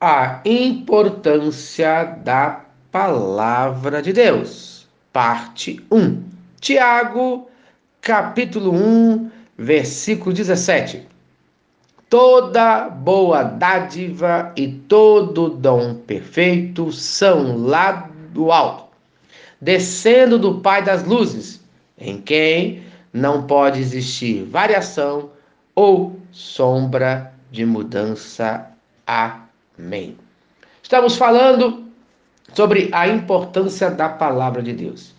[0.00, 4.86] a importância da palavra de Deus.
[5.12, 6.22] Parte 1.
[6.60, 7.48] Tiago,
[8.00, 11.08] capítulo 1, versículo 17.
[12.08, 18.84] Toda boa dádiva e todo dom perfeito são lá do alto,
[19.60, 21.60] descendo do Pai das luzes,
[21.98, 25.30] em quem não pode existir variação
[25.74, 28.68] ou sombra de mudança.
[29.78, 30.16] Amém.
[30.82, 31.84] Estamos falando
[32.54, 35.14] sobre a importância da palavra de Deus.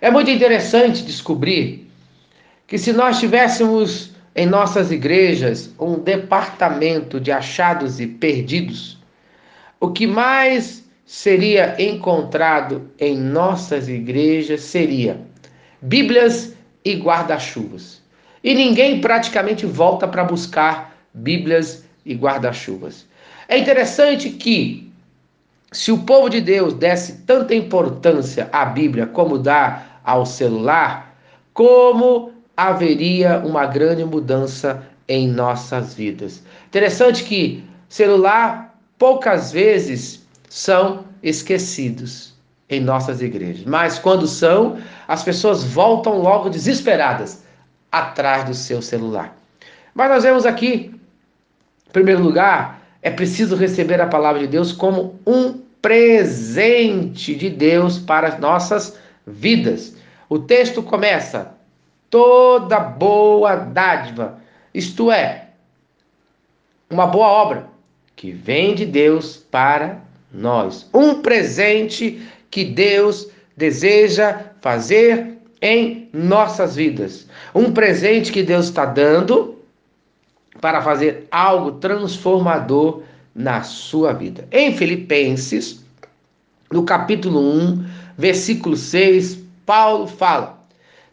[0.00, 1.90] É muito interessante descobrir
[2.66, 8.98] que se nós tivéssemos em nossas igrejas um departamento de achados e perdidos,
[9.80, 15.20] o que mais seria encontrado em nossas igrejas seria
[15.80, 18.02] Bíblias e guarda-chuvas.
[18.42, 23.06] E ninguém praticamente volta para buscar Bíblias e guarda-chuvas.
[23.48, 24.90] É interessante que,
[25.72, 31.16] se o povo de Deus desse tanta importância à Bíblia como dá ao celular,
[31.52, 36.42] como haveria uma grande mudança em nossas vidas.
[36.68, 42.32] Interessante que celular poucas vezes são esquecidos
[42.68, 47.42] em nossas igrejas, mas quando são, as pessoas voltam logo desesperadas
[47.90, 49.36] atrás do seu celular.
[49.94, 50.94] Mas nós vemos aqui,
[51.86, 57.98] em primeiro lugar, é preciso receber a palavra de Deus como um presente de Deus
[57.98, 59.94] para as nossas vidas.
[60.26, 61.54] O texto começa:
[62.08, 64.38] toda boa dádiva,
[64.72, 65.48] isto é,
[66.88, 67.66] uma boa obra
[68.16, 69.98] que vem de Deus para
[70.32, 70.88] nós.
[70.94, 77.26] Um presente que Deus deseja fazer em nossas vidas.
[77.54, 79.58] Um presente que Deus está dando
[80.60, 83.02] para fazer algo transformador
[83.34, 84.46] na sua vida.
[84.52, 85.84] Em Filipenses,
[86.72, 87.84] no capítulo 1,
[88.16, 90.58] versículo 6, Paulo fala: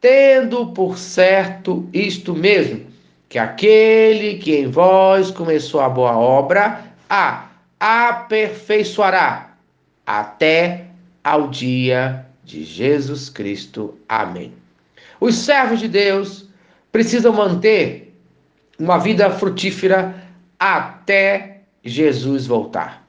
[0.00, 2.86] Tendo por certo isto mesmo,
[3.28, 7.46] que aquele que em vós começou a boa obra, a
[7.80, 9.54] aperfeiçoará
[10.06, 10.86] até
[11.24, 13.98] ao dia de Jesus Cristo.
[14.08, 14.52] Amém.
[15.20, 16.48] Os servos de Deus
[16.90, 18.11] precisam manter
[18.82, 20.12] uma vida frutífera
[20.58, 23.06] até Jesus voltar.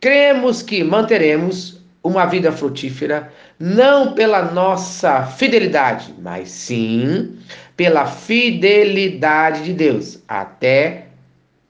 [0.00, 7.36] Cremos que manteremos uma vida frutífera não pela nossa fidelidade, mas sim
[7.76, 11.06] pela fidelidade de Deus até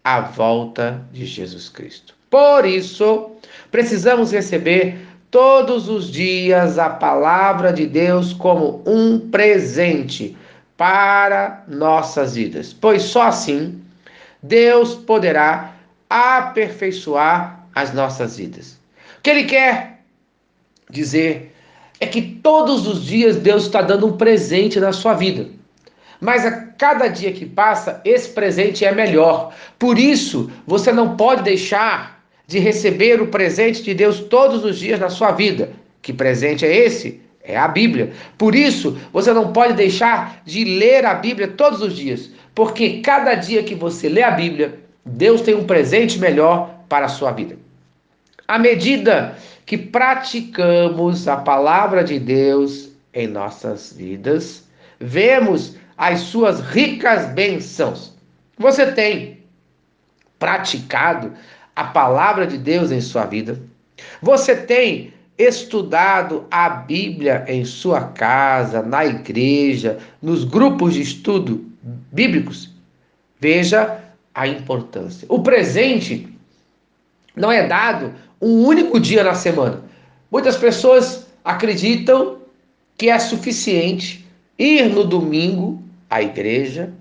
[0.05, 2.15] a volta de Jesus Cristo.
[2.29, 3.31] Por isso,
[3.71, 4.99] precisamos receber
[5.31, 10.37] todos os dias a palavra de Deus como um presente
[10.83, 13.81] para nossas vidas, pois só assim
[14.43, 15.77] Deus poderá
[16.11, 18.81] aperfeiçoar as nossas vidas.
[19.17, 20.01] O que Ele quer
[20.91, 21.55] dizer
[22.01, 25.47] é que todos os dias Deus está dando um presente na sua vida.
[26.21, 29.55] Mas a cada dia que passa, esse presente é melhor.
[29.79, 34.99] Por isso, você não pode deixar de receber o presente de Deus todos os dias
[34.99, 35.71] na sua vida.
[36.03, 37.22] Que presente é esse?
[37.45, 38.13] É a Bíblia.
[38.39, 43.35] Por isso, você não pode deixar de ler a Bíblia todos os dias, porque cada
[43.35, 47.57] dia que você lê a Bíblia, Deus tem um presente melhor para a sua vida.
[48.47, 49.37] À medida
[49.67, 54.65] que praticamos a palavra de Deus em nossas vidas,
[55.01, 58.13] vemos as suas ricas bênçãos.
[58.59, 59.39] Você tem
[60.39, 61.33] praticado
[61.75, 63.61] a palavra de Deus em sua vida?
[64.21, 71.65] Você tem estudado a Bíblia em sua casa, na igreja, nos grupos de estudo
[72.13, 72.71] bíblicos?
[73.41, 73.99] Veja
[74.35, 75.27] a importância.
[75.29, 76.29] O presente
[77.35, 79.83] não é dado um único dia na semana.
[80.31, 82.39] Muitas pessoas acreditam
[82.97, 84.25] que é suficiente
[84.59, 86.93] ir no domingo à igreja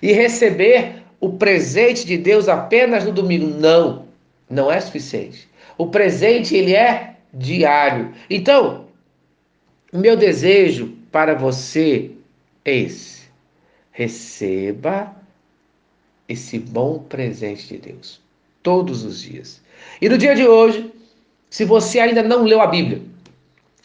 [0.00, 3.46] e receber o presente de Deus apenas no domingo.
[3.58, 4.08] Não
[4.48, 5.48] não é suficiente.
[5.76, 8.12] O presente ele é diário.
[8.28, 8.86] Então,
[9.92, 12.10] o meu desejo para você
[12.64, 13.22] é esse:
[13.92, 15.16] receba
[16.28, 18.20] esse bom presente de Deus
[18.62, 19.62] todos os dias.
[20.00, 20.92] E no dia de hoje,
[21.48, 23.00] se você ainda não leu a Bíblia,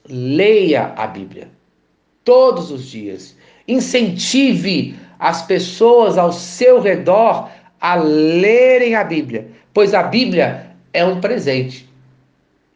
[0.10, 1.50] leia a Bíblia
[2.26, 3.38] todos os dias.
[3.66, 11.22] Incentive as pessoas ao seu redor a lerem a Bíblia, pois a Bíblia é um
[11.22, 11.90] presente.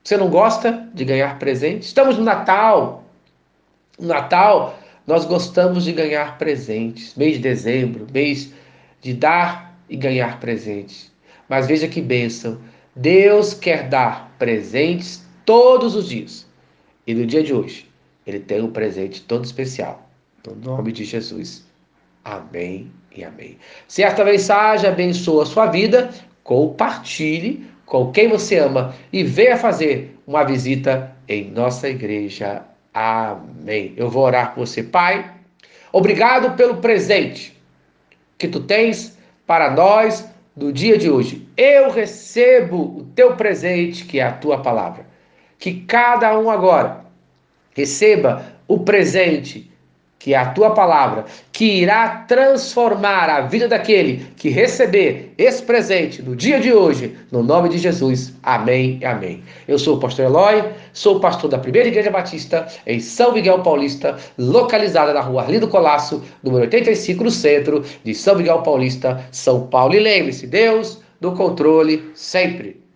[0.08, 1.84] Você não gosta de ganhar presente?
[1.84, 3.04] Estamos no Natal.
[4.00, 7.14] No Natal, nós gostamos de ganhar presentes.
[7.16, 8.54] Mês de dezembro, mês
[9.02, 11.12] de dar e ganhar presentes.
[11.50, 12.58] Mas veja que bênção.
[12.96, 16.48] Deus quer dar presentes todos os dias.
[17.06, 17.86] E no dia de hoje,
[18.26, 20.10] Ele tem um presente todo especial.
[20.48, 21.66] No nome de Jesus.
[22.24, 23.58] Amém e amém.
[23.90, 26.12] Se esta mensagem abençoa a sua vida,
[26.46, 32.62] compartilhe com quem você ama e venha fazer uma visita em nossa igreja.
[32.94, 33.94] Amém.
[33.96, 35.32] Eu vou orar por você, Pai.
[35.92, 37.58] Obrigado pelo presente
[38.38, 39.18] que tu tens
[39.48, 41.48] para nós no dia de hoje.
[41.56, 45.06] Eu recebo o teu presente, que é a tua palavra.
[45.58, 47.06] Que cada um agora
[47.74, 49.72] receba o presente
[50.20, 56.22] que é a tua palavra, que irá transformar a vida daquele que receber esse presente
[56.22, 58.34] no dia de hoje, no nome de Jesus.
[58.42, 59.44] Amém e amém.
[59.68, 64.18] Eu sou o pastor Eloy, sou pastor da Primeira Igreja Batista em São Miguel Paulista,
[64.38, 69.94] localizada na rua Arlindo Colasso, número 85, no centro de São Miguel Paulista, São Paulo.
[69.94, 72.87] E lembre-se, Deus no controle sempre.